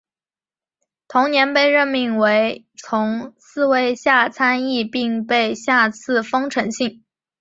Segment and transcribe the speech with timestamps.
[1.07, 7.03] 同年被任命为从四位下参议并被下赐丰臣姓。